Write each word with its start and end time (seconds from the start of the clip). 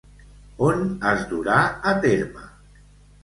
On 0.67 0.79
es 1.09 1.27
durà 1.33 1.57
a 1.91 1.93
terme? 2.07 2.47